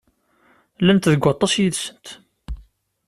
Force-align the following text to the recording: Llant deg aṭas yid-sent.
Llant 0.81 1.09
deg 1.11 1.21
aṭas 1.33 1.53
yid-sent. 1.59 2.05